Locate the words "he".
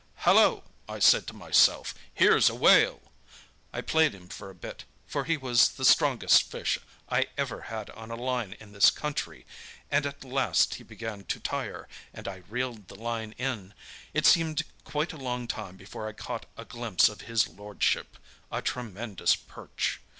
5.25-5.37, 10.73-10.83